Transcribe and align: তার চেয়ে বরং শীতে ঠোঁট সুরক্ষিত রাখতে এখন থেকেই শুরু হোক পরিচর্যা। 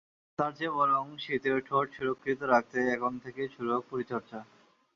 তার 0.39 0.51
চেয়ে 0.57 0.75
বরং 0.77 1.05
শীতে 1.17 1.51
ঠোঁট 1.67 1.87
সুরক্ষিত 1.93 2.39
রাখতে 2.43 2.79
এখন 2.95 3.13
থেকেই 3.23 3.49
শুরু 3.55 3.69
হোক 3.73 3.83
পরিচর্যা। 3.89 4.39